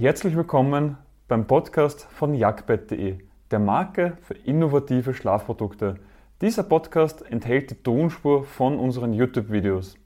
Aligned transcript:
Herzlich 0.00 0.36
willkommen 0.36 0.96
beim 1.26 1.48
Podcast 1.48 2.04
von 2.04 2.32
jagdbett.de, 2.32 3.18
der 3.50 3.58
Marke 3.58 4.16
für 4.22 4.34
innovative 4.34 5.12
Schlafprodukte. 5.12 5.98
Dieser 6.40 6.62
Podcast 6.62 7.28
enthält 7.28 7.72
die 7.72 7.82
Tonspur 7.82 8.44
von 8.44 8.78
unseren 8.78 9.12
YouTube-Videos. 9.12 9.98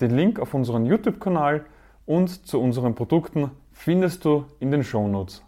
Den 0.00 0.16
Link 0.16 0.40
auf 0.40 0.52
unseren 0.52 0.84
YouTube-Kanal 0.84 1.64
und 2.06 2.44
zu 2.44 2.60
unseren 2.60 2.96
Produkten 2.96 3.52
findest 3.70 4.24
du 4.24 4.46
in 4.58 4.72
den 4.72 4.82
Shownotes. 4.82 5.44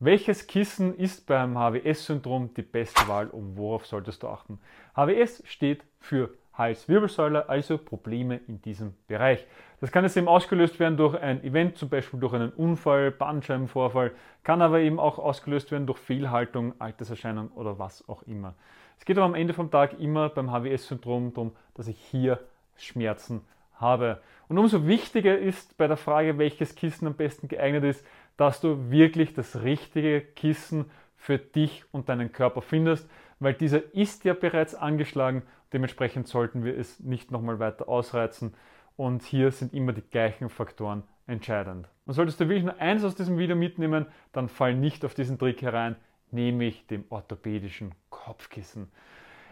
Welches 0.00 0.46
Kissen 0.46 0.94
ist 0.94 1.24
beim 1.24 1.56
HWS-Syndrom 1.56 2.52
die 2.52 2.60
beste 2.60 3.08
Wahl 3.08 3.28
und 3.28 3.56
worauf 3.56 3.86
solltest 3.86 4.22
du 4.22 4.28
achten? 4.28 4.58
HWS 4.94 5.42
steht 5.46 5.82
für 5.98 6.34
Halswirbelsäule, 6.58 7.48
also 7.48 7.78
Probleme 7.78 8.40
in 8.48 8.60
diesem 8.60 8.94
Bereich. 9.06 9.46
Das 9.80 9.92
kann 9.92 10.04
jetzt 10.04 10.16
eben 10.16 10.28
ausgelöst 10.28 10.80
werden 10.80 10.96
durch 10.96 11.14
ein 11.16 11.42
Event, 11.44 11.78
zum 11.78 11.88
Beispiel 11.88 12.18
durch 12.18 12.34
einen 12.34 12.50
Unfall, 12.50 13.12
Bandscheibenvorfall, 13.12 14.10
kann 14.42 14.60
aber 14.60 14.80
eben 14.80 14.98
auch 14.98 15.18
ausgelöst 15.18 15.70
werden 15.70 15.86
durch 15.86 15.98
Fehlhaltung, 15.98 16.74
Alterserscheinung 16.80 17.48
oder 17.52 17.78
was 17.78 18.06
auch 18.08 18.24
immer. 18.24 18.54
Es 18.98 19.04
geht 19.04 19.16
aber 19.16 19.26
am 19.26 19.34
Ende 19.34 19.54
vom 19.54 19.70
Tag 19.70 19.98
immer 20.00 20.28
beim 20.28 20.50
HWS-Syndrom 20.50 21.32
darum, 21.32 21.52
dass 21.74 21.86
ich 21.86 21.98
hier 21.98 22.40
Schmerzen 22.76 23.42
habe. 23.74 24.20
Und 24.48 24.58
umso 24.58 24.86
wichtiger 24.86 25.38
ist 25.38 25.76
bei 25.76 25.86
der 25.86 25.96
Frage, 25.96 26.38
welches 26.38 26.74
Kissen 26.74 27.06
am 27.06 27.14
besten 27.14 27.48
geeignet 27.48 27.84
ist, 27.84 28.04
dass 28.36 28.60
du 28.60 28.90
wirklich 28.90 29.34
das 29.34 29.62
richtige 29.62 30.20
Kissen 30.20 30.86
für 31.16 31.38
dich 31.38 31.84
und 31.92 32.08
deinen 32.08 32.32
Körper 32.32 32.62
findest, 32.62 33.08
weil 33.40 33.54
dieser 33.54 33.94
ist 33.94 34.24
ja 34.24 34.34
bereits 34.34 34.74
angeschlagen. 34.74 35.42
Dementsprechend 35.72 36.28
sollten 36.28 36.64
wir 36.64 36.76
es 36.76 37.00
nicht 37.00 37.30
nochmal 37.30 37.58
weiter 37.58 37.88
ausreizen. 37.88 38.54
Und 38.96 39.22
hier 39.22 39.50
sind 39.52 39.74
immer 39.74 39.92
die 39.92 40.02
gleichen 40.02 40.48
Faktoren 40.48 41.02
entscheidend. 41.26 41.88
Und 42.06 42.14
solltest 42.14 42.40
du 42.40 42.48
wirklich 42.48 42.64
nur 42.64 42.78
eins 42.78 43.04
aus 43.04 43.14
diesem 43.14 43.38
Video 43.38 43.54
mitnehmen, 43.54 44.06
dann 44.32 44.48
fall 44.48 44.74
nicht 44.74 45.04
auf 45.04 45.14
diesen 45.14 45.38
Trick 45.38 45.62
herein, 45.62 45.96
nämlich 46.30 46.86
dem 46.86 47.04
orthopädischen 47.10 47.94
Kopfkissen. 48.10 48.90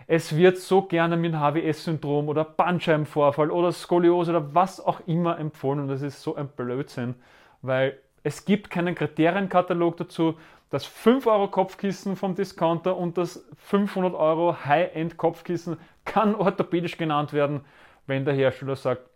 Es 0.08 0.36
wird 0.36 0.58
so 0.58 0.83
gerne 0.83 1.17
mit 1.17 1.34
HWS-Syndrom 1.34 2.28
oder 2.28 2.45
Bandscheibenvorfall 2.45 3.51
oder 3.51 3.73
Skoliose 3.73 4.30
oder 4.30 4.55
was 4.55 4.80
auch 4.80 5.01
immer 5.06 5.39
empfohlen 5.39 5.80
und 5.80 5.89
das 5.89 6.03
ist 6.03 6.23
so 6.23 6.36
ein 6.36 6.48
Blödsinn, 6.48 7.17
weil 7.61 7.98
es 8.23 8.45
gibt 8.45 8.70
keinen 8.70 8.95
Kriterienkatalog 8.95 9.97
dazu. 9.97 10.39
Das 10.70 10.84
5 10.84 11.27
Euro 11.27 11.48
Kopfkissen 11.48 12.17
vom 12.17 12.34
Discounter 12.34 12.97
und 12.97 13.19
das 13.19 13.45
500 13.56 14.14
Euro 14.14 14.56
High-End 14.64 15.17
Kopfkissen 15.17 15.77
kann 16.07 16.35
orthopädisch 16.35 16.97
genannt 16.97 17.35
werden, 17.35 17.61
wenn 18.07 18.25
der 18.25 18.35
Hersteller 18.35 18.77
sagt, 18.77 19.11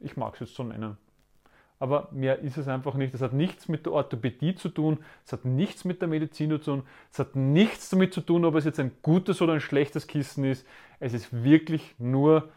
ich 0.00 0.16
mag 0.16 0.34
es 0.34 0.40
jetzt 0.40 0.54
so 0.54 0.62
nennen. 0.62 0.96
Aber 1.78 2.08
mehr 2.10 2.38
ist 2.38 2.56
es 2.56 2.68
einfach 2.68 2.94
nicht. 2.94 3.12
Es 3.12 3.20
hat 3.20 3.34
nichts 3.34 3.68
mit 3.68 3.84
der 3.84 3.92
Orthopädie 3.92 4.54
zu 4.54 4.70
tun, 4.70 4.98
es 5.26 5.32
hat 5.32 5.44
nichts 5.44 5.84
mit 5.84 6.00
der 6.00 6.08
Medizin 6.08 6.50
zu 6.50 6.58
tun, 6.58 6.82
es 7.12 7.18
hat 7.18 7.36
nichts 7.36 7.90
damit 7.90 8.14
zu 8.14 8.22
tun, 8.22 8.46
ob 8.46 8.54
es 8.54 8.64
jetzt 8.64 8.80
ein 8.80 8.92
gutes 9.02 9.42
oder 9.42 9.52
ein 9.52 9.60
schlechtes 9.60 10.06
Kissen 10.06 10.44
ist. 10.44 10.66
Es 11.00 11.12
ist 11.12 11.44
wirklich 11.44 11.94
nur 11.98 12.48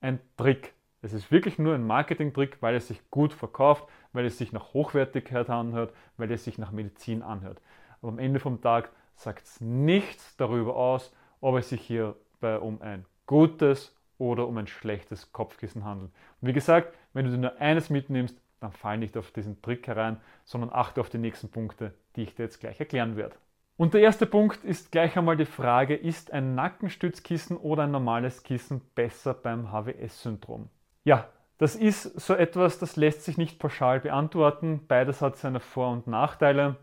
ein 0.00 0.18
Trick. 0.36 0.74
Es 1.02 1.12
ist 1.12 1.30
wirklich 1.30 1.58
nur 1.58 1.74
ein 1.74 1.86
Marketing-Trick, 1.86 2.56
weil 2.60 2.74
es 2.74 2.88
sich 2.88 2.98
gut 3.10 3.32
verkauft, 3.32 3.84
weil 4.12 4.24
es 4.24 4.38
sich 4.38 4.52
nach 4.52 4.72
Hochwertigkeit 4.72 5.50
anhört, 5.50 5.92
weil 6.16 6.32
es 6.32 6.44
sich 6.44 6.58
nach 6.58 6.72
Medizin 6.72 7.22
anhört. 7.22 7.60
Aber 8.00 8.08
am 8.08 8.18
Ende 8.18 8.40
vom 8.40 8.60
Tag 8.60 8.90
sagt 9.14 9.44
es 9.44 9.60
nichts 9.60 10.36
darüber 10.36 10.74
aus, 10.76 11.12
ob 11.40 11.56
es 11.56 11.68
sich 11.68 11.82
hierbei 11.82 12.58
um 12.58 12.82
ein 12.82 13.04
gutes 13.26 13.94
oder 14.18 14.46
um 14.46 14.56
ein 14.58 14.66
schlechtes 14.66 15.32
Kopfkissen 15.32 15.84
handelt. 15.84 16.12
Und 16.40 16.48
wie 16.48 16.52
gesagt, 16.52 16.94
wenn 17.12 17.24
du 17.24 17.30
dir 17.30 17.38
nur 17.38 17.60
eines 17.60 17.90
mitnimmst, 17.90 18.40
dann 18.60 18.72
fall 18.72 18.98
nicht 18.98 19.16
auf 19.16 19.30
diesen 19.30 19.60
Trick 19.62 19.86
herein, 19.86 20.20
sondern 20.44 20.70
achte 20.72 21.00
auf 21.00 21.10
die 21.10 21.18
nächsten 21.18 21.50
Punkte, 21.50 21.94
die 22.16 22.22
ich 22.22 22.34
dir 22.34 22.44
jetzt 22.44 22.60
gleich 22.60 22.80
erklären 22.80 23.16
werde. 23.16 23.36
Und 23.76 23.92
der 23.92 24.02
erste 24.02 24.26
Punkt 24.26 24.64
ist 24.64 24.92
gleich 24.92 25.18
einmal 25.18 25.36
die 25.36 25.46
Frage, 25.46 25.96
ist 25.96 26.32
ein 26.32 26.54
Nackenstützkissen 26.54 27.56
oder 27.56 27.82
ein 27.82 27.90
normales 27.90 28.44
Kissen 28.44 28.80
besser 28.94 29.34
beim 29.34 29.72
HWS-Syndrom? 29.72 30.68
Ja, 31.02 31.28
das 31.58 31.74
ist 31.74 32.20
so 32.20 32.34
etwas, 32.34 32.78
das 32.78 32.96
lässt 32.96 33.24
sich 33.24 33.36
nicht 33.36 33.58
pauschal 33.58 34.00
beantworten. 34.00 34.80
Beides 34.86 35.20
hat 35.20 35.36
seine 35.36 35.60
Vor- 35.60 35.92
und 35.92 36.06
Nachteile. 36.06 36.76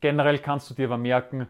Generell 0.00 0.38
kannst 0.38 0.70
du 0.70 0.74
dir 0.74 0.86
aber 0.86 0.98
merken, 0.98 1.48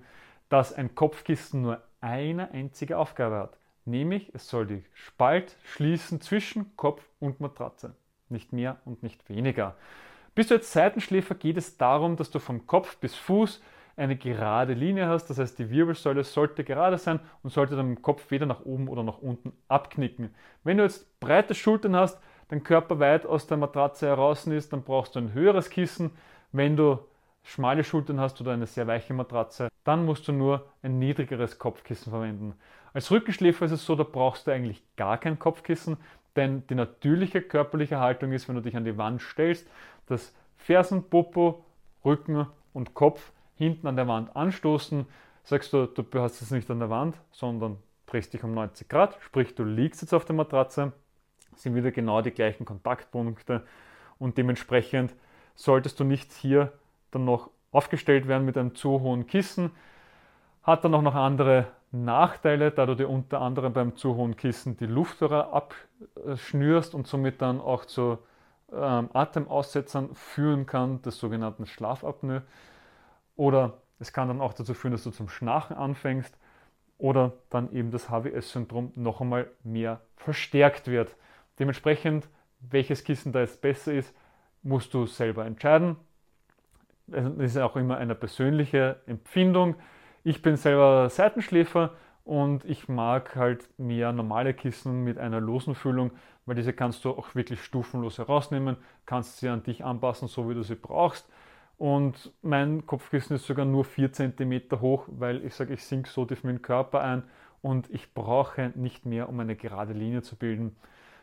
dass 0.49 0.73
ein 0.73 0.95
Kopfkissen 0.95 1.63
nur 1.63 1.81
eine 2.01 2.51
einzige 2.51 2.99
Aufgabe 2.99 3.37
hat, 3.37 3.56
nämlich 3.87 4.35
es 4.35 4.49
soll 4.49 4.67
die 4.67 4.85
Spalt 4.93 5.57
schließen 5.65 6.21
zwischen 6.21 6.77
Kopf 6.77 7.03
und 7.21 7.41
Matratze. 7.41 7.95
Nicht 8.29 8.53
mehr 8.53 8.79
und 8.85 9.03
nicht 9.03 9.29
weniger. 9.29 9.77
Bist 10.35 10.51
du 10.51 10.55
jetzt 10.55 10.73
Seitenschläfer, 10.73 11.35
geht 11.35 11.57
es 11.57 11.79
darum, 11.79 12.17
dass 12.17 12.31
du 12.31 12.39
vom 12.39 12.67
Kopf 12.67 12.99
bis 12.99 13.15
Fuß 13.15 13.63
eine 13.97 14.17
gerade 14.17 14.75
Linie 14.75 15.09
hast. 15.09 15.31
Das 15.31 15.39
heißt, 15.39 15.59
die 15.59 15.71
Wirbelsäule 15.71 16.25
sollte 16.25 16.65
gerade 16.65 16.99
sein 16.99 17.21
und 17.43 17.51
sollte 17.51 17.77
dann 17.77 17.89
im 17.89 18.03
Kopf 18.03 18.31
weder 18.31 18.47
nach 18.47 18.65
oben 18.65 18.89
oder 18.89 19.03
nach 19.03 19.19
unten 19.19 19.53
abknicken. 19.69 20.35
Wenn 20.65 20.77
du 20.77 20.83
jetzt 20.85 21.19
breite 21.21 21.55
Schultern 21.55 21.97
hast, 21.97 22.21
dein 22.49 22.63
Körper 22.63 22.99
weit 22.99 23.27
aus 23.27 23.47
der 23.47 23.57
Matratze 23.57 24.07
heraus 24.07 24.47
ist, 24.47 24.73
dann 24.73 24.83
brauchst 24.83 25.15
du 25.15 25.21
ein 25.21 25.33
höheres 25.33 25.71
Kissen. 25.71 26.11
Wenn 26.53 26.77
du 26.77 26.99
schmale 27.47 27.85
Schultern 27.85 28.21
hast 28.21 28.41
oder 28.41 28.53
eine 28.53 28.67
sehr 28.67 28.87
weiche 28.87 29.15
Matratze, 29.15 29.69
dann 29.85 30.05
musst 30.05 30.27
du 30.27 30.33
nur 30.33 30.67
ein 30.83 30.99
niedrigeres 30.99 31.59
Kopfkissen 31.59 32.11
verwenden. 32.11 32.55
Als 32.93 33.11
Rückenschläfer 33.11 33.67
ist 33.67 33.73
es 33.73 33.87
so, 33.87 33.95
da 33.95 34.03
brauchst 34.03 34.47
du 34.47 34.51
eigentlich 34.51 34.83
gar 34.97 35.17
kein 35.19 35.39
Kopfkissen, 35.39 35.97
denn 36.35 36.67
die 36.67 36.75
natürliche 36.75 37.41
körperliche 37.41 38.01
Haltung 38.01 38.33
ist, 38.33 38.49
wenn 38.49 38.57
du 38.57 38.63
dich 38.63 38.77
an 38.77 38.85
die 38.85 38.99
Wand 38.99 39.23
stellst, 39.23 39.69
dass 40.07 40.35
Fersen, 40.57 41.09
Popo, 41.09 41.65
Rücken 42.05 42.47
und 42.73 42.95
Kopf 42.95 43.33
hinten 43.55 43.87
an 43.87 43.97
der 43.97 44.09
Wand 44.09 44.35
anstoßen, 44.35 45.07
sagst 45.45 45.73
du, 45.73 45.87
du 45.87 46.21
hast 46.21 46.43
es 46.43 46.51
nicht 46.51 46.69
an 46.71 46.81
der 46.81 46.91
Wand, 46.91 47.17
sondern 47.31 47.79
drehst 48.07 48.35
dich 48.35 48.43
um 48.43 48.55
90 48.55 48.89
Grad, 48.89 49.17
sprich 49.21 49.55
du 49.55 49.63
liegst 49.63 50.03
jetzt 50.03 50.13
auf 50.13 50.25
der 50.25 50.35
Matratze, 50.35 50.93
sind 51.55 51.77
wieder 51.77 51.93
genau 51.93 52.23
die 52.23 52.33
gleichen 52.33 52.65
Kontaktpunkte 52.65 53.65
und 54.19 54.37
dementsprechend 54.37 55.15
solltest 55.55 56.01
du 56.01 56.05
nicht 56.05 56.33
hier 56.33 56.73
dann 57.17 57.25
noch 57.25 57.51
aufgestellt 57.73 58.29
werden 58.29 58.45
mit 58.45 58.57
einem 58.57 58.75
zu 58.75 59.01
hohen 59.01 59.27
Kissen. 59.27 59.71
Hat 60.63 60.85
dann 60.85 60.95
auch 60.95 61.03
noch 61.03 61.15
andere 61.15 61.67
Nachteile, 61.93 62.71
da 62.71 62.87
du 62.87 62.95
dir 62.95 63.09
unter 63.09 63.41
anderem 63.41 63.73
beim 63.73 63.97
zu 63.97 64.17
hohen 64.17 64.37
Kissen 64.37 64.77
die 64.77 64.87
Luftröhre 64.87 65.53
abschnürst 65.53 66.95
und 66.95 67.07
somit 67.07 67.41
dann 67.41 67.61
auch 67.61 67.85
zu 67.85 68.19
ähm, 68.73 69.09
Atemaussetzern 69.13 70.15
führen 70.15 70.67
kann, 70.67 71.03
des 71.03 71.19
sogenannten 71.19 71.67
Schlafapnoe. 71.67 72.43
Oder 73.37 73.75
es 73.99 74.13
kann 74.13 74.29
dann 74.29 74.41
auch 74.41 74.55
dazu 74.55 74.75
führen, 74.75 74.93
dass 74.93 75.05
du 75.05 75.11
zum 75.11 75.29
Schnarchen 75.29 75.77
anfängst 75.77 76.37
oder 76.99 77.33
dann 77.51 77.73
eben 77.73 77.91
das 77.91 78.09
HWS-Syndrom 78.09 78.93
noch 78.97 79.21
einmal 79.21 79.49
mehr 79.63 80.01
verstärkt 80.17 80.89
wird. 80.89 81.15
Dementsprechend, 81.59 82.29
welches 82.61 83.05
Kissen 83.05 83.33
da 83.33 83.41
jetzt 83.41 83.61
besser 83.61 83.93
ist, 83.93 84.15
musst 84.63 84.93
du 84.95 85.07
selber 85.07 85.45
entscheiden. 85.47 85.97
Das 87.07 87.37
ist 87.39 87.59
auch 87.59 87.77
immer 87.77 87.99
eine 87.99 88.15
persönliche 88.15 89.01
Empfindung. 89.07 89.77
Ich 90.25 90.43
bin 90.43 90.57
selber 90.57 91.09
Seitenschläfer 91.09 91.93
und 92.25 92.65
ich 92.65 92.89
mag 92.89 93.37
halt 93.37 93.69
mehr 93.79 94.13
normale 94.13 94.55
Kissen 94.55 95.05
mit 95.05 95.17
einer 95.17 95.41
losen 95.41 95.77
Füllung, 95.77 96.11
weil 96.47 96.57
diese 96.57 96.73
kannst 96.73 97.05
du 97.05 97.11
auch 97.11 97.37
wirklich 97.37 97.63
stufenlos 97.63 98.19
herausnehmen, 98.19 98.77
kannst 99.07 99.39
sie 99.39 99.49
an 99.49 99.63
dich 99.63 99.85
anpassen, 99.85 100.27
so 100.27 100.51
wie 100.51 100.55
du 100.55 100.63
sie 100.65 100.75
brauchst. 100.75 101.29
Und 101.79 102.33
mein 102.43 102.87
Kopfkissen 102.87 103.37
ist 103.37 103.47
sogar 103.47 103.67
nur 103.67 103.85
4 103.85 104.13
cm 104.13 104.63
hoch, 104.81 105.05
weil 105.09 105.45
ich 105.45 105.55
sage, 105.55 105.75
ich 105.75 105.85
sink 105.85 106.09
so 106.09 106.25
tief 106.25 106.43
mit 106.43 106.57
dem 106.57 106.63
Körper 106.63 107.03
ein 107.03 107.23
und 107.63 107.89
ich 107.91 108.15
brauche 108.15 108.73
nicht 108.75 109.07
mehr, 109.07 109.29
um 109.29 109.39
eine 109.39 109.55
gerade 109.55 109.93
Linie 109.93 110.23
zu 110.23 110.35
bilden. 110.35 110.75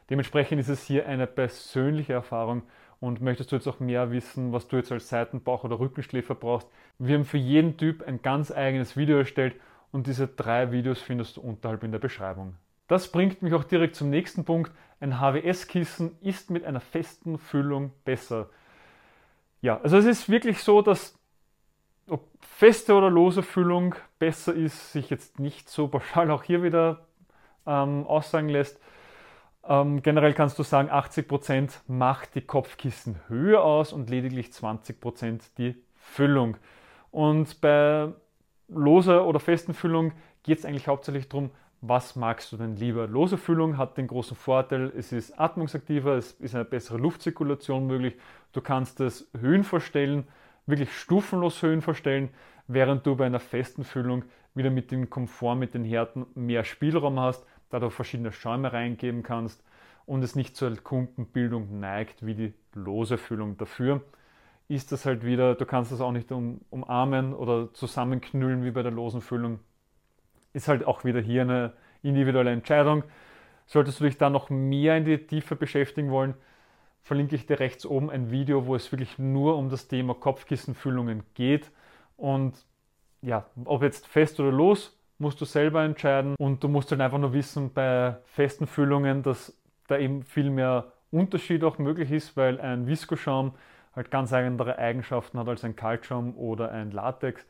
Dementsprechend 0.10 0.62
ist 0.62 0.70
es 0.70 0.84
hier 0.84 1.08
eine 1.08 1.28
persönliche 1.28 2.14
Erfahrung 2.14 2.64
und 3.04 3.20
möchtest 3.20 3.52
du 3.52 3.58
jetzt 3.58 3.68
auch 3.68 3.82
mehr 3.82 4.12
wissen, 4.12 4.54
was 4.54 4.70
du 4.70 4.78
jetzt 4.78 4.90
als 4.90 5.12
Seitenbauch- 5.12 5.66
oder 5.66 5.78
Rückenschläfer 5.78 6.36
brauchst. 6.36 6.70
Wir 7.00 7.16
haben 7.16 7.26
für 7.26 7.38
jeden 7.38 7.76
Typ 7.76 8.02
ein 8.08 8.22
ganz 8.22 8.50
eigenes 8.50 8.96
Video 8.96 9.18
erstellt 9.18 9.56
und 9.92 10.08
diese 10.08 10.26
drei 10.26 10.72
Videos 10.72 11.02
findest 11.02 11.36
du 11.36 11.42
unterhalb 11.42 11.84
in 11.84 11.92
der 11.92 12.00
Beschreibung. 12.00 12.56
Das 12.88 13.12
bringt 13.12 13.42
mich 13.42 13.54
auch 13.54 13.66
direkt 13.66 13.98
zum 13.98 14.10
nächsten 14.10 14.46
Punkt. 14.46 14.72
Ein 15.02 15.20
HWS-Kissen 15.20 16.18
ist 16.22 16.50
mit 16.50 16.64
einer 16.64 16.80
festen 16.80 17.38
Füllung 17.38 17.92
besser. 18.06 18.50
Ja, 19.62 19.82
also 19.82 19.98
es 19.98 20.06
ist 20.06 20.30
wirklich 20.30 20.60
so, 20.60 20.82
dass 20.82 21.20
ob 22.08 22.26
feste 22.40 22.94
oder 22.94 23.10
lose 23.10 23.44
Füllung 23.44 23.96
besser 24.18 24.54
ist, 24.54 24.94
sich 24.94 25.10
jetzt 25.10 25.40
nicht 25.40 25.68
so 25.68 25.90
pauschal 25.90 26.32
auch 26.32 26.44
hier 26.44 26.64
wieder 26.64 27.06
ähm, 27.68 28.08
aussagen 28.08 28.48
lässt. 28.48 28.80
Ähm, 29.66 30.02
generell 30.02 30.34
kannst 30.34 30.60
du 30.60 30.64
sagen, 30.64 30.90
80% 30.90 31.82
macht 31.88 32.36
die 32.36 32.42
Kopfkissenhöhe 32.42 33.62
aus 33.62 33.94
und 33.94 34.10
lediglich 34.10 34.48
20% 34.48 35.42
die 35.58 35.76
Füllung. 35.96 36.58
Und 37.12 37.62
bei 37.62 38.10
loser 38.68 39.26
oder 39.26 39.40
festen 39.40 39.74
Füllung 39.74 40.14
geht 40.44 40.60
es 40.60 40.66
eigentlich 40.66 40.88
hauptsächlich 40.88 41.30
darum, 41.30 41.52
was 41.86 42.16
magst 42.16 42.52
du 42.52 42.58
denn 42.58 42.78
lieber? 42.78 43.08
Lose 43.08 43.38
Füllung 43.38 43.78
hat 43.78 43.98
den 43.98 44.08
großen 44.08 44.38
Vorteil, 44.38 44.92
es 44.98 45.12
ist 45.12 45.38
atmungsaktiver, 45.38 46.16
es 46.16 46.32
ist 46.34 46.56
eine 46.56 46.64
bessere 46.64 46.98
Luftzirkulation 46.98 47.88
möglich, 47.88 48.16
du 48.54 48.62
kannst 48.62 49.02
es 49.02 49.30
Höhen 49.38 49.66
verstellen, 49.66 50.26
wirklich 50.66 50.94
stufenlos 50.94 51.62
Höhen 51.62 51.82
verstellen, 51.82 52.30
während 52.68 53.06
du 53.06 53.18
bei 53.18 53.26
einer 53.26 53.42
festen 53.42 53.84
Füllung 53.84 54.24
wieder 54.56 54.70
mit 54.70 54.92
dem 54.92 55.10
Komfort, 55.10 55.56
mit 55.56 55.74
den 55.74 55.84
Härten 55.84 56.26
mehr 56.36 56.64
Spielraum 56.64 57.20
hast, 57.20 57.46
da 57.74 57.80
du 57.80 57.90
verschiedene 57.90 58.32
Schäume 58.32 58.72
reingeben 58.72 59.24
kannst 59.24 59.64
und 60.06 60.24
es 60.24 60.36
nicht 60.36 60.56
zur 60.56 60.76
Klumpenbildung 60.76 61.80
neigt 61.80 62.24
wie 62.24 62.36
die 62.36 62.54
lose 62.76 63.18
Füllung. 63.18 63.58
Dafür 63.58 64.02
ist 64.68 64.92
das 64.92 65.08
halt 65.08 65.26
wieder, 65.26 65.56
du 65.56 65.66
kannst 65.66 65.92
das 65.92 66.00
auch 66.00 66.12
nicht 66.12 66.32
um, 66.32 66.62
umarmen 66.70 67.34
oder 67.34 67.74
zusammenknüllen 67.74 68.64
wie 68.64 68.70
bei 68.70 68.84
der 68.84 68.92
losen 68.92 69.22
Füllung. 69.22 69.60
Ist 70.54 70.68
halt 70.68 70.86
auch 70.86 71.04
wieder 71.04 71.20
hier 71.20 71.42
eine 71.42 71.74
individuelle 72.04 72.52
Entscheidung. 72.52 73.04
Solltest 73.66 74.00
du 74.00 74.04
dich 74.04 74.20
da 74.20 74.30
noch 74.30 74.52
mehr 74.52 74.96
in 74.96 75.06
die 75.06 75.18
Tiefe 75.18 75.56
beschäftigen 75.56 76.12
wollen, 76.12 76.36
verlinke 77.02 77.36
ich 77.36 77.48
dir 77.48 77.60
rechts 77.60 77.88
oben 77.88 78.12
ein 78.12 78.30
Video, 78.30 78.68
wo 78.68 78.76
es 78.76 78.92
wirklich 78.92 79.18
nur 79.18 79.58
um 79.58 79.70
das 79.70 79.88
Thema 79.88 80.14
Kopfkissenfüllungen 80.14 81.24
geht. 81.34 81.72
Und 82.18 82.54
ja, 83.24 83.48
ob 83.66 83.82
jetzt 83.82 84.06
fest 84.06 84.40
oder 84.40 84.52
los, 84.52 84.96
musst 85.24 85.42
du 85.42 85.46
selber 85.46 85.84
entscheiden. 85.84 86.36
Und 86.38 86.64
du 86.64 86.68
musst 86.68 86.92
halt 86.92 87.02
einfach 87.02 87.18
nur 87.18 87.34
wissen 87.34 87.74
bei 87.74 88.18
festen 88.26 88.68
Füllungen, 88.68 89.24
dass 89.24 89.58
da 89.88 89.98
eben 89.98 90.22
viel 90.24 90.52
mehr 90.52 90.94
Unterschied 91.10 91.64
auch 91.64 91.80
möglich 91.80 92.12
ist, 92.12 92.38
weil 92.38 92.62
ein 92.62 92.86
Viskoschaum 92.86 93.56
halt 93.96 94.12
ganz 94.12 94.32
andere 94.34 94.78
Eigenschaften 94.78 95.40
hat 95.40 95.48
als 95.48 95.64
ein 95.64 95.76
Kaltschaum 95.76 96.36
oder 96.36 96.72
ein 96.72 96.92
Latex. 96.92 97.46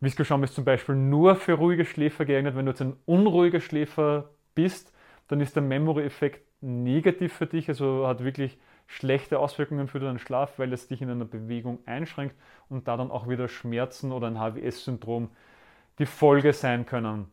Viskoschaum 0.00 0.42
ist 0.44 0.54
zum 0.54 0.64
Beispiel 0.64 0.94
nur 0.94 1.36
für 1.36 1.54
ruhige 1.54 1.84
Schläfer 1.84 2.24
geeignet. 2.24 2.56
Wenn 2.56 2.66
du 2.66 2.72
jetzt 2.72 2.82
ein 2.82 2.96
unruhiger 3.06 3.60
Schläfer 3.60 4.30
bist, 4.54 4.92
dann 5.28 5.40
ist 5.40 5.56
der 5.56 5.62
Memory-Effekt 5.62 6.46
negativ 6.60 7.32
für 7.32 7.46
dich, 7.46 7.68
also 7.68 8.06
hat 8.06 8.24
wirklich 8.24 8.58
schlechte 8.86 9.38
Auswirkungen 9.38 9.88
für 9.88 10.00
deinen 10.00 10.18
Schlaf, 10.18 10.58
weil 10.58 10.72
es 10.72 10.88
dich 10.88 11.00
in 11.00 11.10
einer 11.10 11.24
Bewegung 11.24 11.78
einschränkt 11.86 12.36
und 12.68 12.88
da 12.88 12.96
dann 12.96 13.10
auch 13.10 13.28
wieder 13.28 13.48
Schmerzen 13.48 14.12
oder 14.12 14.26
ein 14.26 14.38
HWS-Syndrom 14.38 15.30
die 15.98 16.06
Folge 16.06 16.52
sein 16.52 16.86
können. 16.86 17.26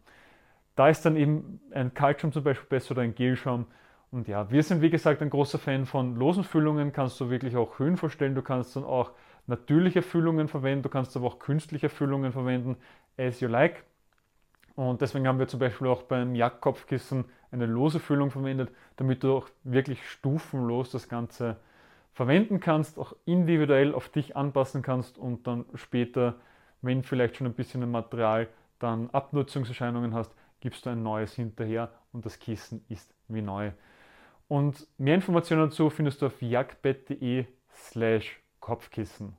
Da 0.75 0.89
ist 0.89 1.05
dann 1.05 1.15
eben 1.15 1.59
ein 1.71 1.93
Kaltschaum 1.93 2.31
zum 2.31 2.43
Beispiel 2.43 2.67
besser 2.67 2.91
oder 2.91 3.01
ein 3.01 3.15
Gelschaum. 3.15 3.65
Und 4.11 4.27
ja, 4.27 4.49
wir 4.51 4.63
sind 4.63 4.81
wie 4.81 4.89
gesagt 4.89 5.21
ein 5.21 5.29
großer 5.29 5.59
Fan 5.59 5.85
von 5.85 6.15
losen 6.15 6.43
Füllungen, 6.43 6.91
kannst 6.91 7.19
du 7.19 7.29
wirklich 7.29 7.55
auch 7.55 7.79
Höhen 7.79 7.97
verstellen, 7.97 8.35
du 8.35 8.41
kannst 8.41 8.75
dann 8.75 8.83
auch 8.83 9.11
natürliche 9.47 10.01
Füllungen 10.01 10.47
verwenden, 10.47 10.83
du 10.83 10.89
kannst 10.89 11.15
aber 11.15 11.27
auch 11.27 11.39
künstliche 11.39 11.89
Füllungen 11.89 12.31
verwenden, 12.31 12.77
as 13.17 13.39
you 13.39 13.47
like. 13.47 13.83
Und 14.75 15.01
deswegen 15.01 15.27
haben 15.27 15.39
wir 15.39 15.47
zum 15.47 15.59
Beispiel 15.59 15.87
auch 15.87 16.03
beim 16.03 16.35
Jagdkopfkissen 16.35 17.25
eine 17.51 17.65
lose 17.65 17.99
Füllung 17.99 18.31
verwendet, 18.31 18.71
damit 18.95 19.23
du 19.23 19.35
auch 19.37 19.49
wirklich 19.63 20.09
stufenlos 20.09 20.91
das 20.91 21.09
Ganze 21.09 21.57
verwenden 22.13 22.59
kannst, 22.59 22.97
auch 22.97 23.13
individuell 23.25 23.93
auf 23.93 24.09
dich 24.09 24.35
anpassen 24.35 24.81
kannst 24.81 25.17
und 25.17 25.47
dann 25.47 25.65
später, 25.75 26.35
wenn 26.81 27.03
vielleicht 27.03 27.37
schon 27.37 27.47
ein 27.47 27.53
bisschen 27.53 27.83
ein 27.83 27.91
Material 27.91 28.47
dann 28.79 29.09
Abnutzungserscheinungen 29.11 30.13
hast, 30.13 30.33
gibst 30.59 30.85
du 30.85 30.89
ein 30.89 31.03
neues 31.03 31.33
hinterher 31.33 31.91
und 32.11 32.25
das 32.25 32.39
Kissen 32.39 32.83
ist 32.89 33.13
wie 33.27 33.41
neu. 33.41 33.71
Und 34.47 34.87
mehr 34.97 35.15
Informationen 35.15 35.69
dazu 35.69 35.89
findest 35.89 36.21
du 36.21 36.27
auf 36.27 36.41
jagdbett.de 36.41 37.45
slash 37.73 38.39
Kopfkissen. 38.59 39.37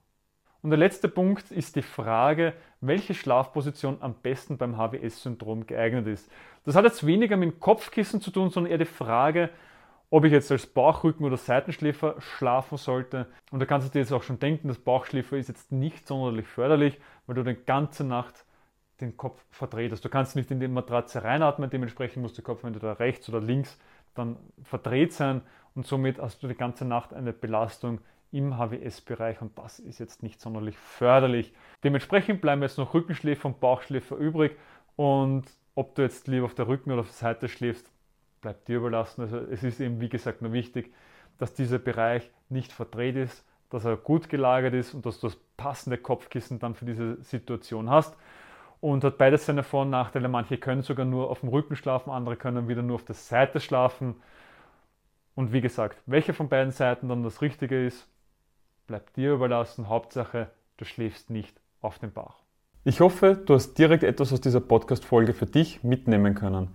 Und 0.62 0.70
der 0.70 0.78
letzte 0.78 1.08
Punkt 1.08 1.50
ist 1.50 1.74
die 1.76 1.82
Frage, 1.82 2.54
welche 2.80 3.14
Schlafposition 3.14 3.98
am 4.00 4.14
besten 4.14 4.58
beim 4.58 4.76
HWS-Syndrom 4.76 5.66
geeignet 5.66 6.06
ist. 6.06 6.30
Das 6.64 6.76
hat 6.76 6.84
jetzt 6.84 7.04
weniger 7.04 7.36
mit 7.36 7.58
Kopfkissen 7.58 8.20
zu 8.20 8.30
tun, 8.30 8.50
sondern 8.50 8.70
eher 8.70 8.78
die 8.78 8.84
Frage, 8.84 9.50
ob 10.12 10.26
ich 10.26 10.32
jetzt 10.32 10.52
als 10.52 10.66
Bauchrücken- 10.66 11.24
oder 11.24 11.38
Seitenschläfer 11.38 12.16
schlafen 12.20 12.76
sollte. 12.76 13.28
Und 13.50 13.60
da 13.60 13.66
kannst 13.66 13.88
du 13.88 13.92
dir 13.92 14.00
jetzt 14.00 14.12
auch 14.12 14.22
schon 14.22 14.38
denken, 14.38 14.68
das 14.68 14.78
Bauchschläfer 14.78 15.38
ist 15.38 15.48
jetzt 15.48 15.72
nicht 15.72 16.06
sonderlich 16.06 16.46
förderlich, 16.46 17.00
weil 17.26 17.34
du 17.34 17.42
die 17.42 17.54
ganze 17.54 18.04
Nacht 18.04 18.44
den 19.00 19.16
Kopf 19.16 19.42
verdrehst. 19.50 20.04
Du 20.04 20.10
kannst 20.10 20.36
nicht 20.36 20.50
in 20.50 20.60
die 20.60 20.68
Matratze 20.68 21.24
reinatmen, 21.24 21.70
dementsprechend 21.70 22.22
muss 22.22 22.34
der 22.34 22.44
Kopf 22.44 22.62
entweder 22.62 23.00
rechts 23.00 23.26
oder 23.30 23.40
links 23.40 23.78
dann 24.12 24.36
verdreht 24.62 25.14
sein 25.14 25.40
und 25.74 25.86
somit 25.86 26.20
hast 26.20 26.42
du 26.42 26.46
die 26.46 26.56
ganze 26.56 26.84
Nacht 26.84 27.14
eine 27.14 27.32
Belastung 27.32 28.02
im 28.32 28.58
HWS-Bereich 28.58 29.40
und 29.40 29.56
das 29.56 29.78
ist 29.78 29.98
jetzt 29.98 30.22
nicht 30.22 30.42
sonderlich 30.42 30.76
förderlich. 30.76 31.54
Dementsprechend 31.84 32.42
bleiben 32.42 32.60
jetzt 32.60 32.76
noch 32.76 32.92
Rückenschläfer 32.92 33.48
und 33.48 33.60
Bauchschläfer 33.60 34.16
übrig 34.16 34.58
und 34.94 35.44
ob 35.74 35.94
du 35.94 36.02
jetzt 36.02 36.28
lieber 36.28 36.44
auf 36.44 36.54
der 36.54 36.68
Rücken- 36.68 36.92
oder 36.92 37.00
auf 37.00 37.06
der 37.06 37.14
Seite 37.14 37.48
schläfst, 37.48 37.90
bleibt 38.42 38.68
dir 38.68 38.76
überlassen. 38.76 39.22
Also 39.22 39.38
es 39.38 39.62
ist 39.62 39.80
eben 39.80 40.00
wie 40.00 40.10
gesagt 40.10 40.42
nur 40.42 40.52
wichtig, 40.52 40.92
dass 41.38 41.54
dieser 41.54 41.78
Bereich 41.78 42.30
nicht 42.50 42.70
verdreht 42.72 43.16
ist, 43.16 43.44
dass 43.70 43.86
er 43.86 43.96
gut 43.96 44.28
gelagert 44.28 44.74
ist 44.74 44.92
und 44.92 45.06
dass 45.06 45.18
du 45.18 45.28
das 45.28 45.38
passende 45.56 45.96
Kopfkissen 45.96 46.58
dann 46.58 46.74
für 46.74 46.84
diese 46.84 47.22
Situation 47.22 47.88
hast. 47.88 48.14
Und 48.80 49.04
hat 49.04 49.16
beides 49.16 49.46
seine 49.46 49.62
Vor- 49.62 49.82
und 49.82 49.90
Nachteile. 49.90 50.28
Manche 50.28 50.58
können 50.58 50.82
sogar 50.82 51.06
nur 51.06 51.30
auf 51.30 51.40
dem 51.40 51.48
Rücken 51.48 51.76
schlafen, 51.76 52.10
andere 52.10 52.36
können 52.36 52.68
wieder 52.68 52.82
nur 52.82 52.96
auf 52.96 53.04
der 53.04 53.14
Seite 53.14 53.60
schlafen. 53.60 54.16
Und 55.34 55.52
wie 55.52 55.60
gesagt, 55.60 56.02
welche 56.04 56.34
von 56.34 56.48
beiden 56.48 56.72
Seiten 56.72 57.08
dann 57.08 57.22
das 57.22 57.40
Richtige 57.40 57.86
ist, 57.86 58.06
bleibt 58.88 59.16
dir 59.16 59.32
überlassen. 59.32 59.88
Hauptsache, 59.88 60.50
du 60.76 60.84
schläfst 60.84 61.30
nicht 61.30 61.58
auf 61.80 62.00
dem 62.00 62.12
Bauch. 62.12 62.42
Ich 62.84 63.00
hoffe, 63.00 63.40
du 63.46 63.54
hast 63.54 63.74
direkt 63.74 64.02
etwas 64.02 64.32
aus 64.32 64.40
dieser 64.40 64.60
Podcast-Folge 64.60 65.32
für 65.32 65.46
dich 65.46 65.84
mitnehmen 65.84 66.34
können. 66.34 66.74